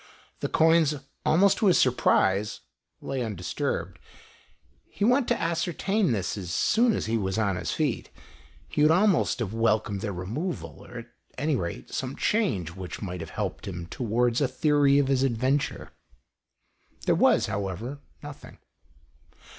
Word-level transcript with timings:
The 0.39 0.49
coins, 0.49 0.95
almost 1.27 1.59
to 1.59 1.67
his 1.67 1.77
surprise, 1.77 2.61
lay 3.01 3.21
undisturbed. 3.23 3.99
He 4.89 5.05
went 5.05 5.27
to 5.27 5.39
ascertain 5.39 6.11
this 6.11 6.35
as 6.39 6.49
soon 6.51 6.93
as 6.93 7.05
he 7.05 7.17
was 7.17 7.37
on 7.37 7.55
his 7.55 7.69
feet. 7.71 8.09
He 8.67 8.81
would 8.81 8.89
almost 8.89 9.37
have 9.37 9.53
welcomed 9.53 10.01
their 10.01 10.11
removal, 10.11 10.83
or 10.83 10.97
at 10.97 11.09
any 11.37 11.55
rate, 11.55 11.93
some 11.93 12.15
change 12.15 12.71
which 12.71 13.03
might 13.03 13.21
have 13.21 13.29
helped 13.29 13.67
him 13.67 13.85
towards 13.85 14.41
a 14.41 14.47
theory 14.47 14.97
of 14.97 15.07
his 15.07 15.21
adventure. 15.21 15.91
There 17.05 17.13
was, 17.13 17.45
however, 17.45 17.99
nothing. 18.23 18.57